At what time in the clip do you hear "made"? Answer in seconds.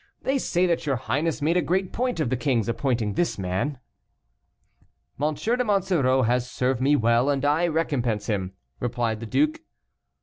1.43-1.57